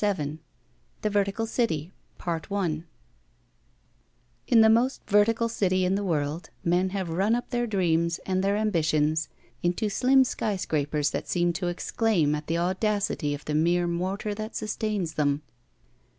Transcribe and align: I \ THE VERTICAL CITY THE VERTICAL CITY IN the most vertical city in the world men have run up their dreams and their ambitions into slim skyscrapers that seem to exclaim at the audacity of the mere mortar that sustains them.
I 0.03 0.13
\ 0.57 1.01
THE 1.03 1.11
VERTICAL 1.11 1.45
CITY 1.45 1.91
THE 2.17 2.23
VERTICAL 2.23 2.65
CITY 2.65 2.83
IN 4.47 4.61
the 4.61 4.67
most 4.71 5.03
vertical 5.07 5.47
city 5.47 5.85
in 5.85 5.93
the 5.93 6.03
world 6.03 6.49
men 6.63 6.89
have 6.89 7.09
run 7.11 7.35
up 7.35 7.51
their 7.51 7.67
dreams 7.67 8.19
and 8.25 8.43
their 8.43 8.57
ambitions 8.57 9.29
into 9.61 9.89
slim 9.89 10.23
skyscrapers 10.23 11.11
that 11.11 11.27
seem 11.27 11.53
to 11.53 11.67
exclaim 11.67 12.33
at 12.33 12.47
the 12.47 12.57
audacity 12.57 13.35
of 13.35 13.45
the 13.45 13.53
mere 13.53 13.85
mortar 13.85 14.33
that 14.33 14.55
sustains 14.55 15.13
them. 15.13 15.43